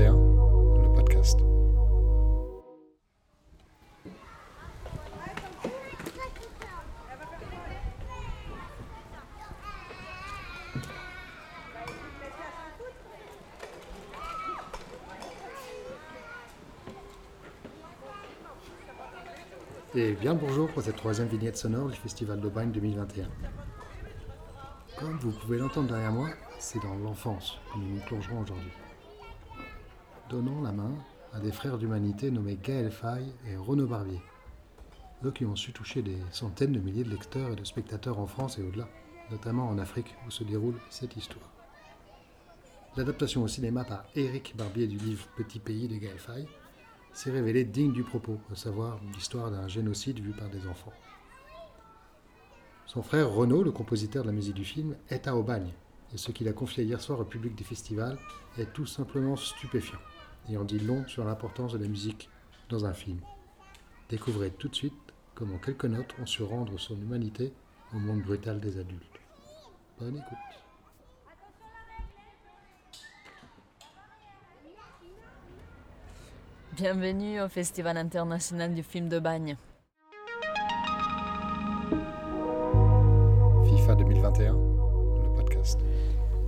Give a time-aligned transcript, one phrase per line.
[0.00, 0.12] 2021,
[0.82, 1.38] le podcast.
[19.94, 23.28] Et bien bonjour pour cette troisième vignette sonore du Festival d'Aubagne 2021.
[24.98, 28.70] Comme vous pouvez l'entendre derrière moi, c'est dans l'enfance que nous nous plongerons aujourd'hui.
[30.30, 30.94] Donnons la main
[31.32, 34.20] à des frères d'humanité nommés Gaël Faye et Renaud Barbier.
[35.24, 38.28] Eux qui ont su toucher des centaines de milliers de lecteurs et de spectateurs en
[38.28, 38.88] France et au-delà,
[39.32, 41.50] notamment en Afrique où se déroule cette histoire.
[42.96, 46.46] L'adaptation au cinéma par Éric Barbier du livre Petit pays de Gaël Faye
[47.12, 50.92] s'est révélée digne du propos, à savoir l'histoire d'un génocide vu par des enfants.
[52.86, 55.72] Son frère Renaud, le compositeur de la musique du film, est à Aubagne,
[56.14, 58.18] et ce qu'il a confié hier soir au public des festivals
[58.58, 59.98] est tout simplement stupéfiant
[60.50, 62.28] et en dit long sur l'importance de la musique
[62.68, 63.20] dans un film.
[64.08, 64.94] Découvrez tout de suite
[65.34, 67.52] comment quelques notes ont su rendre son humanité
[67.94, 69.20] au monde brutal des adultes.
[69.98, 70.38] Bonne écoute.
[76.72, 79.56] Bienvenue au Festival international du film de Bagne.
[83.64, 85.78] FIFA 2021, le podcast.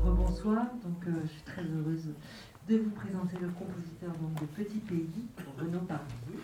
[0.03, 2.09] Rebonsoir, donc euh, je suis très heureuse
[2.69, 5.09] de vous présenter le compositeur donc, de Petit Pays,
[5.59, 6.39] Renaud Barbier.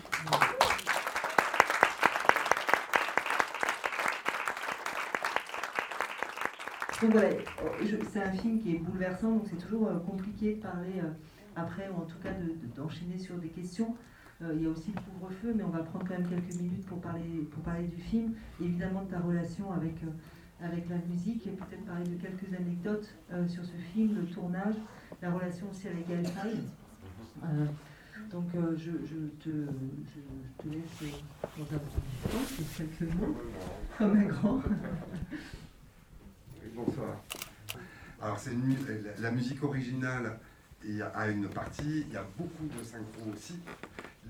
[7.01, 7.29] Donc voilà,
[7.85, 11.11] je- c'est un film qui est bouleversant, donc c'est toujours euh, compliqué de parler euh,
[11.55, 13.95] après, ou en tout cas de- de- d'enchaîner sur des questions.
[14.43, 16.87] Euh, il y a aussi le couvre-feu, mais on va prendre quand même quelques minutes
[16.87, 19.95] pour parler, pour parler du film, évidemment de ta relation avec,
[20.61, 23.15] avec la musique, et peut-être parler de quelques anecdotes
[23.49, 24.75] sur ce film, le tournage,
[25.23, 26.27] la relation aussi avec Gaël
[28.31, 28.91] donc euh, je,
[29.43, 29.49] te,
[30.69, 31.07] laisse euh,
[31.57, 33.37] dans un petit temps, quelques mots,
[33.97, 34.63] comme un grand.
[36.75, 37.23] Bonsoir.
[38.21, 38.77] Alors, c'est mu-
[39.19, 40.39] la, musique originale
[41.03, 43.59] a, a une partie, il y a beaucoup de synchro aussi.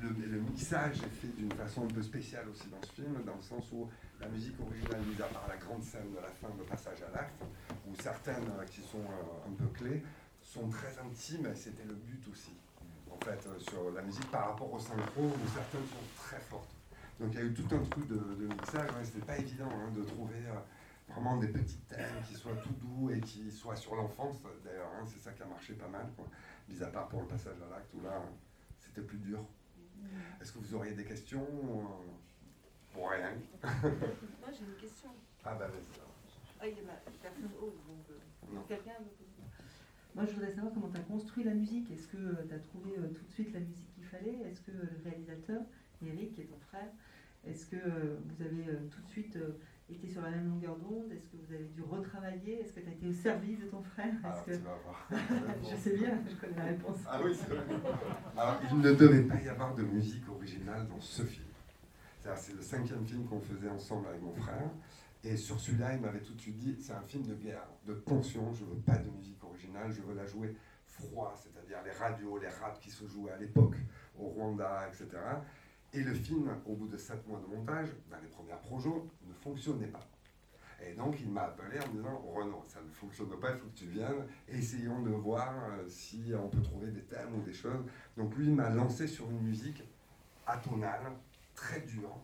[0.00, 3.34] Le, le mixage est fait d'une façon un peu spéciale aussi dans ce film, dans
[3.34, 3.88] le sens où
[4.21, 7.16] la musique originale, mis à part la grande scène de la fin de passage à
[7.16, 7.43] l'acte,
[7.88, 10.03] où certaines euh, qui sont euh, un peu clés,
[10.43, 12.53] sont très intimes, et c'était le but aussi,
[13.19, 16.75] en fait, euh, sur la musique par rapport au synchro, où certaines sont très fortes.
[17.21, 19.69] Donc il y a eu tout un truc de, de mixage, hein, c'était pas évident
[19.71, 23.75] hein, de trouver euh, vraiment des petits thèmes qui soient tout doux et qui soient
[23.77, 26.27] sur l'enfance, d'ailleurs, hein, c'est ça qui a marché pas mal, quoi.
[26.69, 28.23] mis à part pour le passage à l'acte où là,
[28.78, 29.41] c'était plus dur.
[30.41, 33.33] Est-ce que vous auriez des questions euh, Pour rien?
[33.62, 35.11] Moi j'ai une question.
[35.45, 36.01] Ah bah vas-y.
[36.61, 36.93] Ah, il y a
[37.23, 39.28] personne ose, donc euh, quelqu'un veut poser
[40.19, 41.93] Moi je voudrais savoir comment tu as construit la musique.
[41.93, 42.17] Est-ce que
[42.49, 44.51] tu as trouvé euh, tout de suite la musique qu'il fallait?
[44.51, 45.62] Est-ce que le réalisateur,
[46.03, 46.91] Eric, qui est ton frère,
[47.47, 49.53] est-ce que euh, vous avez euh, tout de suite euh,
[49.89, 51.12] été sur la même longueur d'onde?
[51.12, 52.62] Est-ce que vous avez dû retravailler?
[52.62, 54.12] Est-ce que tu as été au service de ton frère?
[54.25, 55.09] Alors tu vas voir.
[55.71, 56.99] Je sais bien, je connais la réponse.
[57.07, 57.62] Ah oui, c'est vrai.
[58.37, 61.47] Alors, il ne devait pas y avoir de musique originale dans ce film.
[62.37, 64.69] C'est le cinquième film qu'on faisait ensemble avec mon frère.
[65.25, 67.95] Et sur celui-là, il m'avait tout de suite dit c'est un film de guerre, de
[67.95, 68.53] tension.
[68.53, 69.91] Je veux pas de musique originale.
[69.91, 70.56] Je veux la jouer
[70.87, 73.77] froid, c'est-à-dire les radios, les raps qui se jouaient à l'époque
[74.19, 75.09] au Rwanda, etc.
[75.93, 79.33] Et le film, au bout de sept mois de montage, dans les premières projets, ne
[79.33, 80.07] fonctionnait pas.
[80.81, 83.67] Et donc il m'a appelé en me disant Renaud, ça ne fonctionne pas, il faut
[83.67, 87.53] que tu viennes, essayons de voir euh, si on peut trouver des thèmes ou des
[87.53, 87.84] choses.
[88.17, 89.83] Donc lui il m'a lancé sur une musique
[90.47, 91.12] atonale,
[91.55, 92.17] très dure,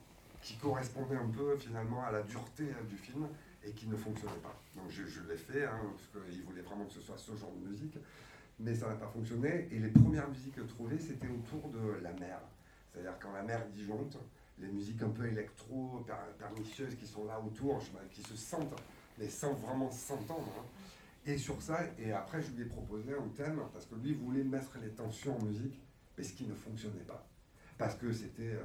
[0.44, 3.27] qui correspondait un peu finalement à la dureté euh, du film
[3.65, 4.55] et qui ne fonctionnait pas.
[4.77, 5.81] Donc je, l'ai fait, hein,
[6.12, 7.97] parce qu'il voulait vraiment que ce soit ce genre de musique,
[8.60, 9.69] mais ça n'a pas fonctionné.
[9.72, 12.38] Et les premières musiques trouvées, c'était autour de la mer.
[12.93, 14.19] C'est-à-dire quand la mer disjoncte,
[14.59, 17.81] les musiques un peu électro, per- pernicieuses qui sont là autour,
[18.12, 18.78] qui se sentent,
[19.19, 20.53] mais sans vraiment s'entendre.
[20.60, 20.65] hein.
[21.27, 24.45] Et sur ça, et après je lui ai proposé un thème, parce que lui voulait
[24.45, 25.80] mettre les tensions en musique,
[26.18, 27.27] mais ce qui ne fonctionnait pas.
[27.78, 28.63] Parce que c'était euh,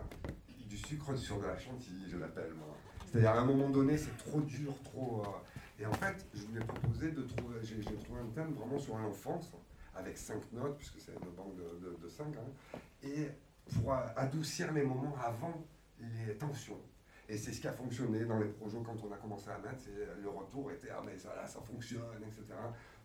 [0.70, 2.78] du sucre sur de la chantilly, je l'appelle moi.
[3.08, 5.24] C'est-à-dire à un moment donné, c'est trop dur, trop...
[5.26, 8.78] euh, Et en fait, je lui ai proposé de trouver, j'ai trouvé un thème vraiment
[8.78, 9.52] sur l'enfance,
[9.96, 13.30] avec cinq notes, puisque c'est une banque de, cinq, hein, et
[13.74, 15.66] pour adoucir les moments avant
[16.00, 16.80] les tensions.
[17.28, 19.84] Et c'est ce qui a fonctionné dans les projets quand on a commencé à mettre.
[20.22, 22.58] Le retour était ah mais ça là ça fonctionne, etc.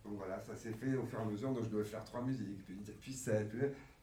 [0.02, 1.52] Donc voilà, ça s'est fait au fur et à mesure.
[1.52, 3.12] Donc je devais faire trois musiques, puis, puis puis,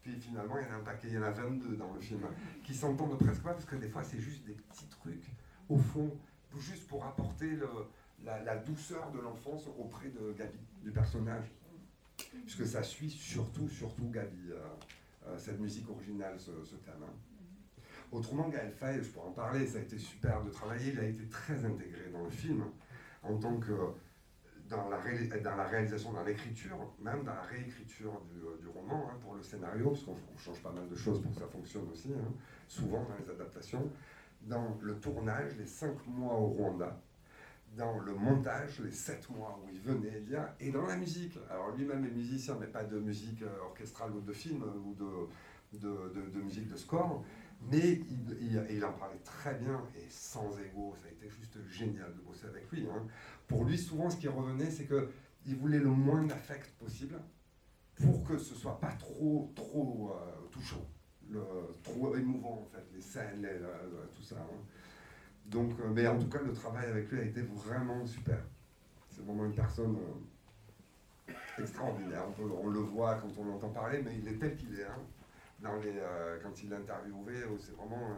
[0.04, 2.00] puis finalement il y en a un paquet, il y en a 22 dans le
[2.00, 2.22] film,
[2.64, 5.26] qui s'entendent presque pas parce que des fois c'est juste des petits trucs
[5.70, 6.12] au fond,
[6.60, 7.58] juste pour apporter
[8.24, 11.46] la, douceur de l'enfance auprès de Gabi, du personnage.
[12.44, 14.52] puisque ça suit surtout, surtout Gabi,
[15.38, 17.04] cette musique originale, ce, thème.
[17.04, 17.14] Hein.
[18.12, 21.06] Autrement, Gaël Faye, je pourrais en parler, ça a été super de travailler, il a
[21.06, 22.66] été très intégré dans le film
[23.24, 23.72] en tant que
[24.72, 24.98] dans la,
[25.40, 29.90] dans la réalisation, dans l'écriture, même dans la réécriture du, roman hein, pour le scénario,
[29.90, 32.34] parce qu'on change pas mal de choses pour que ça fonctionne aussi, hein,
[32.68, 33.92] souvent dans les adaptations,
[34.44, 36.98] dans le tournage, les cinq mois au Rwanda,
[37.76, 41.38] dans le montage, les sept mois où il venait dire, et dans la musique.
[41.50, 45.80] Alors lui-même est musicien, mais pas de musique euh, orchestrale ou de film ou de,
[45.80, 47.24] de, de musique de score.
[47.70, 48.02] Mais
[48.40, 50.96] il, en parlait très bien et sans ego.
[51.02, 52.88] Ça a été juste génial de bosser avec lui.
[52.90, 53.06] Hein.
[53.48, 57.20] Pour lui, souvent, ce qui revenait, c'est qu'il voulait le moins d'affect possible
[57.96, 60.84] pour que ce soit pas trop, trop euh, touchant,
[61.84, 63.48] trop émouvant en fait, les scènes,
[64.16, 64.38] tout ça.
[64.38, 64.58] Hein.
[65.46, 68.40] Donc, euh, mais en tout cas, le travail avec lui a été vraiment super.
[69.10, 69.98] C'est vraiment une personne
[71.30, 72.24] euh, extraordinaire.
[72.40, 74.86] On, le voit quand on l'entend parler, mais il est tel qu'il est.
[74.86, 75.02] Hein
[75.66, 78.10] euh, quand il l'a interviewé, c'est vraiment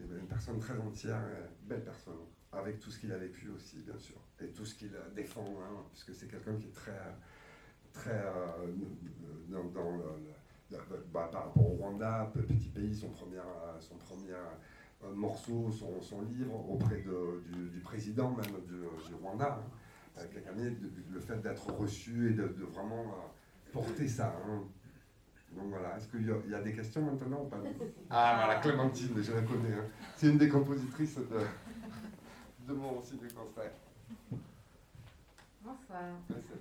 [0.00, 2.14] euh, une personne très entière, euh, belle personne,
[2.52, 5.84] avec tout ce qu'il a vécu aussi, bien sûr, et tout ce qu'il défend, hein,
[5.90, 7.00] puisque c'est quelqu'un qui est très,
[7.92, 8.22] très
[11.12, 13.40] bah, par rapport au Rwanda, petit pays, son premier,
[13.80, 14.34] son premier
[15.14, 19.62] morceau, son, livre auprès du, président même du, Rwanda,
[20.16, 20.22] hein,
[21.10, 23.04] le fait d'être reçu et de, vraiment
[23.72, 24.36] porter ça.
[24.46, 24.62] Hein,
[25.56, 27.58] donc voilà, est-ce qu'il y, a des questions maintenant ou pas
[28.10, 29.74] Ah voilà, Clémentine, je la connais.
[29.74, 29.84] Hein.
[30.16, 31.40] C'est une des compositrices de,
[32.66, 33.72] de mon ciné concert.
[35.62, 36.02] Bonsoir.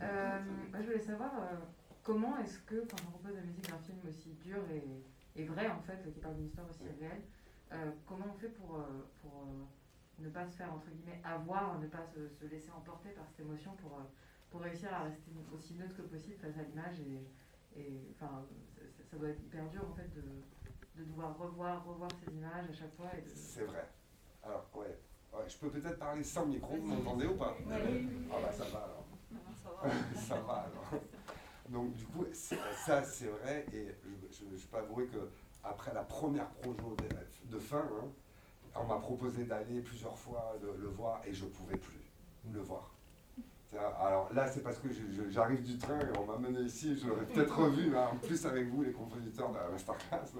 [0.01, 0.39] Euh,
[0.73, 1.55] je voulais savoir euh,
[2.03, 5.69] comment est-ce que, quand on propose la musique d'un film aussi dur et, et, vrai,
[5.69, 7.21] en fait, qui parle d'une histoire aussi réelle,
[7.71, 8.85] euh, comment on fait pour,
[9.21, 9.47] pour
[10.19, 13.39] ne pas se faire, entre guillemets, avoir, ne pas se, se laisser emporter par cette
[13.39, 13.97] émotion pour,
[14.49, 17.25] pour réussir à rester aussi neutre que possible face à l'image et,
[17.75, 18.45] et enfin,
[19.09, 20.21] ça doit être hyper dur en fait de,
[20.95, 23.07] de devoir revoir, revoir ces images à chaque fois.
[23.07, 23.29] De...
[23.33, 23.87] C'est vrai.
[24.43, 24.97] Alors, ouais.
[25.33, 25.49] ouais.
[25.49, 27.55] Je peux peut-être parler sans micro, vous m'entendez ou pas?
[27.65, 28.09] Oui.
[28.31, 29.05] Ah bah ça va alors.
[30.15, 30.53] ça va.
[30.53, 31.01] alors.
[31.69, 33.87] Donc du coup, ça c'est vrai, et
[34.29, 35.29] je, je, peux avouer que
[35.63, 38.07] après la première projo de, de fin, hein,
[38.75, 42.11] on m'a proposé d'aller plusieurs fois le voir et je pouvais plus
[42.51, 42.91] le voir.
[43.77, 44.89] Alors là, c'est parce que
[45.29, 48.45] j'arrive du train et on m'a mené ici, je l'aurais peut-être revu, hein, en plus
[48.45, 50.33] avec vous, les compositeurs de la Masterclass.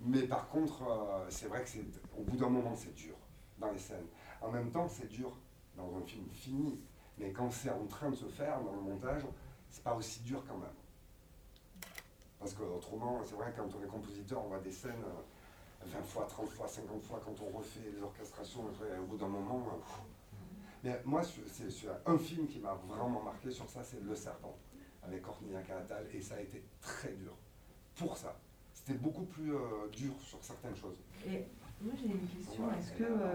[0.00, 1.78] Mais par contre, euh, c'est vrai que
[2.18, 3.14] au bout d'un moment, c'est dur
[3.58, 4.06] dans les scènes.
[4.40, 5.38] En même temps, c'est dur
[5.76, 6.80] dans un film fini.
[7.18, 9.22] Mais quand c'est en train de se faire dans le montage,
[9.70, 10.68] c'est pas aussi dur quand même.
[12.38, 15.04] Parce qu'autrement, c'est vrai, quand on est compositeur, on voit des scènes
[15.84, 19.28] 20 euh, fois, 30 fois, 50 fois, quand on refait les orchestrations, au bout d'un
[19.28, 20.25] moment, euh,
[20.84, 24.56] mais moi, c'est un film qui m'a vraiment marqué sur ça, c'est Le Serpent,
[25.02, 27.36] avec Cornelia Canatal, et ça a été très dur
[27.96, 28.36] pour ça.
[28.72, 30.96] C'était beaucoup plus euh, dur sur certaines choses.
[31.26, 31.44] Et
[31.80, 32.70] moi, j'ai une question.
[32.78, 33.34] Est-ce que euh,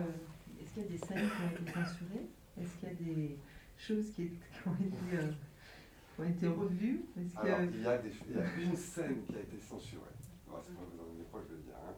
[0.61, 2.27] est-ce qu'il y a des scènes qui ont été censurées?
[2.61, 3.37] Est-ce qu'il y a des
[3.77, 4.31] choses qui,
[4.65, 5.31] ont été euh,
[6.19, 7.05] ont été revues?
[7.35, 10.03] Alors, il, y a des, il y a une scène qui a été censurée.
[10.45, 11.73] c'est pas je dire.
[11.85, 11.93] Hein.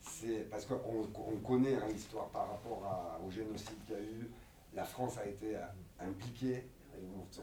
[0.00, 4.30] C'est parce qu'on on connaît hein, l'histoire par rapport au génocide qu'il y a eu,
[4.76, 5.64] la France a été euh,
[5.98, 6.68] impliquée.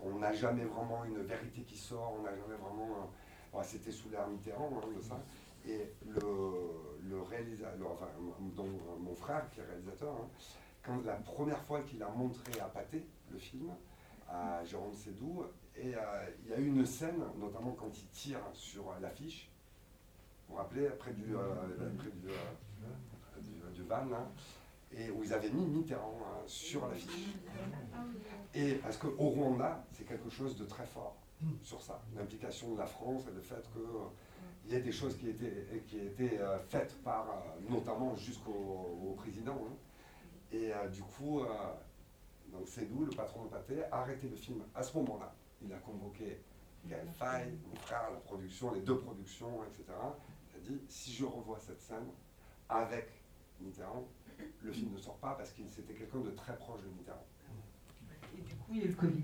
[0.04, 3.12] On n'a jamais vraiment une vérité qui sort, on n'a jamais vraiment.
[3.62, 5.20] C'était sous l'ère Mitterrand hein, de ça.
[5.68, 10.28] Et le, réalisateur, enfin, mon frère qui est réalisateur, hein,
[10.82, 13.72] quand la première fois qu'il a montré à Pâté le film,
[14.28, 16.00] à Jérôme Sédou, et euh,
[16.44, 19.52] il y a eu une scène, notamment quand il tire sur l'affiche,
[20.48, 22.10] vous vous rappelez, près du, euh, du,
[23.74, 24.08] du, van,
[24.98, 27.36] et où ils avaient mis Mitterrand hein, sur l'affiche.
[28.54, 31.18] Et parce qu'au Rwanda, c'est quelque chose de très fort
[31.62, 35.18] sur ça, l'implication de la France et le fait qu'il euh, y ait des choses
[35.18, 39.60] qui étaient, qui étaient euh, faites par, euh, notamment jusqu'au président.
[39.68, 39.76] Hein.
[40.52, 41.42] Et du coup,
[42.52, 45.34] donc Sédou, le patron de Pathé, a arrêté le film à ce moment-là.
[45.64, 46.44] Il a convoqué
[46.86, 49.86] Gaël Faye, mon frère, la production, les deux productions, etc.
[50.54, 52.06] Il a dit, si je revois cette scène
[52.70, 53.10] avec
[53.62, 54.08] Mitterrand,
[54.62, 57.26] le film ne sort pas parce qu'il c'était quelqu'un de très proche de Mitterrand.
[58.38, 59.24] Et du coup, il y a eu le Covid.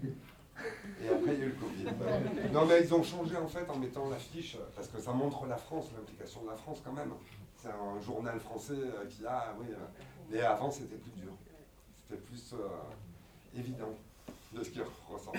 [1.02, 2.52] Et après, il y a eu le Covid.
[2.54, 5.58] non, mais ils ont changé en fait en mettant l'affiche, parce que ça montre la
[5.58, 7.12] France, l'implication de la France quand même.
[7.58, 9.68] C'est un journal français euh, qui a, oui.
[9.70, 11.32] Euh, mais avant, c'était plus dur.
[12.02, 13.94] C'était plus euh, évident
[14.54, 15.34] de ce qui ressort.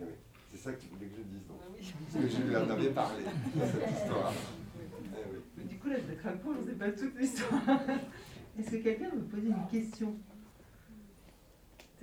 [0.00, 0.08] Oui.
[0.52, 1.58] C'est ça que tu voulais que je dise, donc.
[1.60, 4.32] Parce que je lui en avais parlé de cette histoire.
[4.32, 5.38] Et oui.
[5.56, 7.62] Mais du coup, là, je je ne sais pas toute l'histoire.
[8.58, 10.14] Est-ce que quelqu'un veut poser une question?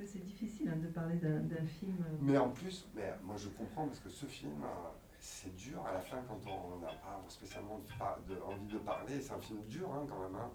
[0.03, 0.67] C'est difficile.
[0.67, 1.98] hein, de parler d'un film.
[2.01, 2.17] Euh.
[2.22, 4.63] Mais en plus, mais moi je comprends parce que ce film,
[5.20, 7.79] c'est dur à la fin quand on n'a pas spécialement
[8.27, 9.22] de, envie de parler.
[9.22, 10.36] C'est un film dur hein, quand même.
[10.36, 10.50] Hein.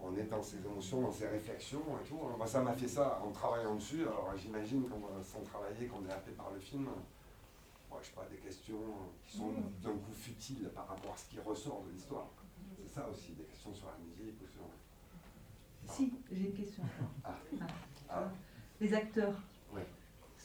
[0.00, 2.20] On est dans ses émotions, dans ses réflexions et tout.
[2.36, 4.02] Moi, ça m'a fait ça en travaillant dessus.
[4.02, 4.84] Alors j'imagine
[5.24, 6.84] sans travailler, qu'on est appelé par le film,
[7.90, 8.78] moi, je sais pas, des questions
[9.26, 9.50] qui sont
[9.82, 12.28] d'un coup futiles par rapport à ce qui ressort de l'histoire.
[12.76, 14.62] C'est ça aussi, des questions sur la musique ou sur.
[15.88, 16.82] Si, j'ai une question.
[17.24, 17.34] Ah.
[17.60, 17.66] Ah.
[18.10, 18.30] Ah.
[18.80, 19.34] Les acteurs,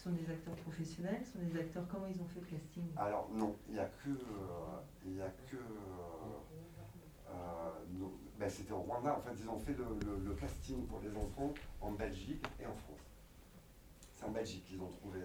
[0.03, 2.83] sont des acteurs professionnels, sont des acteurs, comment ils ont fait le casting?
[2.97, 8.05] Alors non, il n'y a que, euh, il y a que euh, euh,
[8.37, 11.91] ben, c'était au Rwanda, en fait ils ont fait le, casting pour les enfants en
[11.91, 12.99] Belgique et en France.
[14.15, 15.21] C'est en Belgique qu'ils ont trouvé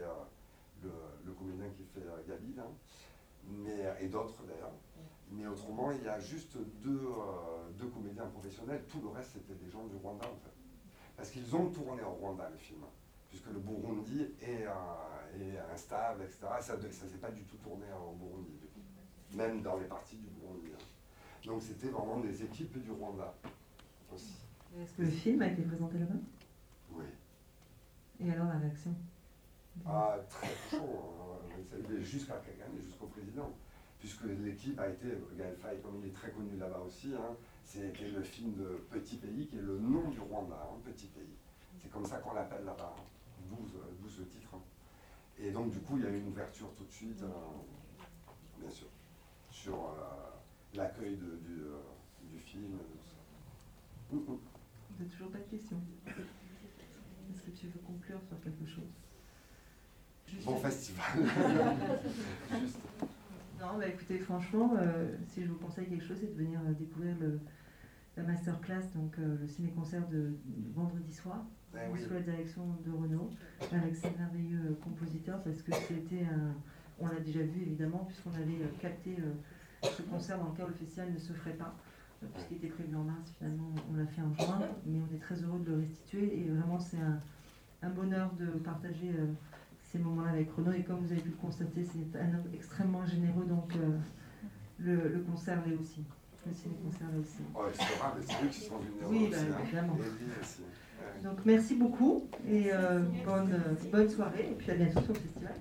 [0.83, 2.55] le, comédien qui fait Gabi,
[3.45, 4.73] mais, et d'autres d'ailleurs.
[5.31, 7.09] Mais autrement, il y a juste deux,
[7.79, 10.55] deux comédiens professionnels, tout le reste c'était des gens du Rwanda en fait.
[11.17, 12.81] Parce qu'ils ont tourné au Rwanda le film
[13.29, 14.67] puisque le Burundi est,
[15.73, 16.39] instable, etc.
[16.61, 18.59] Ça ne s'est pas du tout tourné au Burundi,
[19.35, 20.69] même dans les parties du Burundi.
[20.75, 20.85] Hein.
[21.45, 23.35] Donc c'était vraiment des équipes du Rwanda
[24.13, 24.39] aussi.
[24.81, 26.19] Est-ce que le film a été présenté là-bas?
[26.93, 27.05] Oui.
[28.21, 28.95] Et alors la réaction?
[29.87, 30.79] Ah, très chaud.
[30.83, 31.77] Hein.
[32.01, 33.53] Jusqu'à Kagame, jusqu'au président.
[34.01, 38.09] Puisque l'équipe a été, Gaël Faye, comme il est très connu là-bas aussi, hein, c'était
[38.09, 41.37] le film de Petit Pays, qui est le nom du Rwanda, Petit Pays.
[41.79, 42.95] C'est comme ça qu'on l'appelle là-bas.
[43.51, 44.55] 12, titres.
[44.55, 44.61] Hein.
[45.39, 47.29] Et donc, du coup, il y a eu une ouverture tout de suite, euh,
[48.61, 48.89] bien sûr,
[49.51, 51.81] sur euh, l'accueil du, euh,
[52.23, 52.79] du, film.
[52.91, 53.15] Tout ça.
[54.11, 54.41] Vous
[54.99, 58.91] n'avez toujours pas de questions Est-ce que tu veux conclure sur quelque chose?
[60.45, 61.05] Bon festival.
[62.61, 62.79] Juste.
[63.61, 64.75] Non, bah écoutez, franchement,
[65.27, 67.41] si je vous conseille quelque chose, c'est de venir découvrir le,
[68.17, 70.37] la masterclass, donc le ciné-concert de
[70.75, 71.45] vendredi soir.
[71.73, 73.31] Ben sous la direction de Renaud,
[73.73, 76.55] avec ces merveilleux euh, compositeurs, parce que c'était un.
[76.99, 80.65] On l'a déjà vu évidemment, puisqu'on avait euh, capté euh, ce concert dans le cas
[80.65, 81.75] où le festival ne se ferait pas,
[82.33, 85.37] puisqu'il était prévu en mars, finalement on l'a fait en juin, mais on est très
[85.43, 86.99] heureux de le restituer et vraiment c'est
[87.83, 89.13] un, bonheur de partager
[89.91, 90.73] ces moments-là avec Renaud.
[90.73, 93.73] Et comme vous avez pu le constater, c'est un homme extrêmement généreux, donc
[94.79, 96.05] le, concert l'est aussi.
[96.47, 97.43] Le ciné-concert l'est aussi.
[97.55, 97.85] Oh, c'est
[98.27, 98.75] c'est eux qui sont
[99.09, 99.63] Oui, bah, hein.
[99.65, 99.99] évidemment.
[101.23, 105.55] Donc merci beaucoup et euh, bonne, bonne soirée et puis à bientôt sur le festival.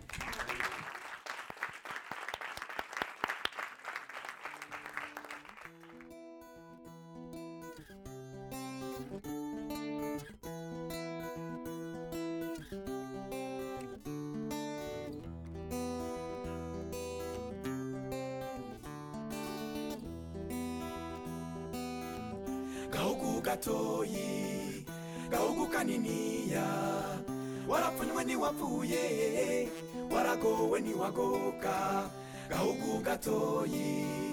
[23.47, 24.83] gatoyi
[25.31, 26.67] gahugu kaniniya
[27.69, 29.03] warapfunywe ntiwapfuye
[30.11, 31.75] waragowe ntiwagoka.
[32.49, 34.26] Gahugu gatoyi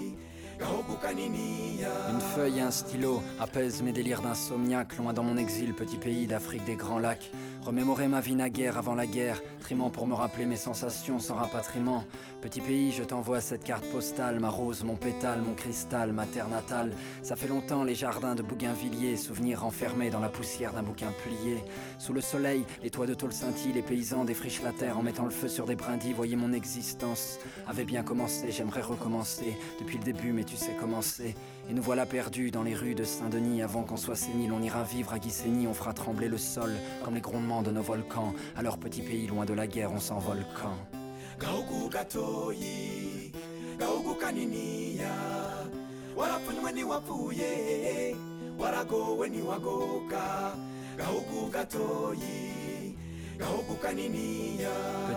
[2.09, 6.27] Une feuille et un stylo apaisent mes délires d'insomniaque, loin dans mon exil, petit pays
[6.27, 7.31] d'Afrique des grands lacs.
[7.61, 12.03] Remémorer ma vie naguère avant la guerre, trimant pour me rappeler mes sensations sans rapatriement.
[12.41, 16.47] Petit pays, je t'envoie cette carte postale, ma rose, mon pétale, mon cristal, ma terre
[16.47, 16.93] natale.
[17.23, 21.63] Ça fait longtemps les jardins de Bougainvilliers, souvenirs enfermés dans la poussière d'un bouquin plié.
[21.97, 25.25] Sous le soleil, les toits de tôle scintillent, les paysans défrichent la terre en mettant
[25.25, 26.13] le feu sur des brindilles.
[26.13, 30.54] Voyez mon existence avait bien commencé, j'aimerais recommencer depuis le début, mais tu
[31.69, 33.61] Et nous voilà perdus dans les rues de Saint-Denis.
[33.61, 36.71] Avant qu'on soit sénile, on ira vivre à Guissény, on fera trembler le sol
[37.03, 38.33] comme les grondements de nos volcans.
[38.55, 40.77] À leur petit pays, loin de la guerre, on s'envole quand?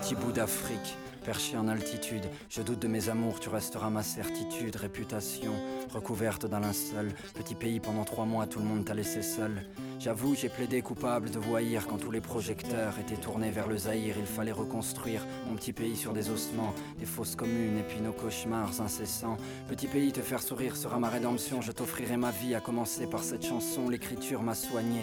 [0.00, 4.76] Petit bout d'Afrique Perché en altitude, je doute de mes amours, tu resteras ma certitude,
[4.76, 5.52] réputation,
[5.92, 7.12] recouverte d'un linceul.
[7.34, 9.66] Petit pays pendant trois mois, tout le monde t'a laissé seul.
[9.98, 14.16] J'avoue, j'ai plaidé coupable de voyir quand tous les projecteurs étaient tournés vers le Zaïre.
[14.18, 18.12] Il fallait reconstruire mon petit pays sur des ossements, des fausses communes et puis nos
[18.12, 19.36] cauchemars incessants.
[19.68, 21.60] Petit pays, te faire sourire sera ma rédemption.
[21.60, 23.90] Je t'offrirai ma vie, à commencer par cette chanson.
[23.90, 25.02] L'écriture m'a soigné.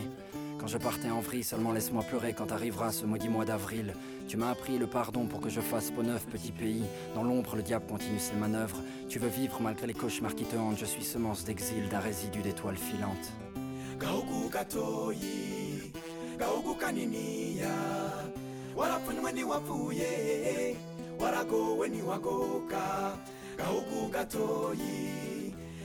[0.66, 3.94] Quand je partais en vrille, seulement laisse-moi pleurer quand arrivera ce maudit mois d'avril.
[4.28, 6.82] Tu m'as appris le pardon pour que je fasse peau neuf, petit pays.
[7.14, 8.82] Dans l'ombre, le diable continue ses manœuvres.
[9.08, 10.80] Tu veux vivre malgré les cauchemars qui te hantent.
[10.80, 13.32] Je suis semence d'exil d'un résidu d'étoiles filantes.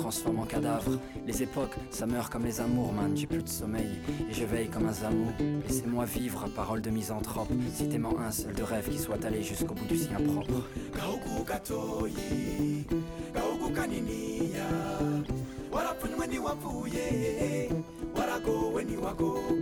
[0.00, 3.14] transforme en cadavre, les époques, ça meurt comme les amours, man.
[3.14, 3.98] J'ai plus de sommeil
[4.30, 5.30] et je veille comme un zamou.
[5.68, 7.48] Laissez-moi vivre, parole de misanthrope.
[7.74, 10.62] Citez-moi un seul de rêve qui soit allé jusqu'au bout du sien propre.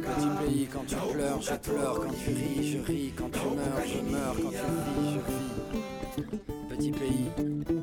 [0.02, 3.87] Petit pays, quand tu pleures, je pleure, quand tu ris, je ris, quand tu meurs,
[3.87, 6.49] je meurs, quand tu vis, je vis.
[6.68, 7.26] Petit pays,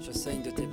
[0.01, 0.64] je saigne de tes